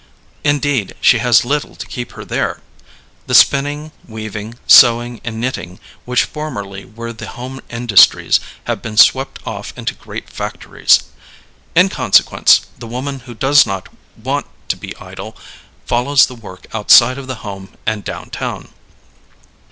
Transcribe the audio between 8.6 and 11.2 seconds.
have been swept off into great factories.